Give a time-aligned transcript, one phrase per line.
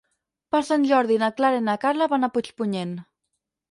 [0.55, 3.01] Per Sant Jordi na Clara i na Carla van a Puigpunyent.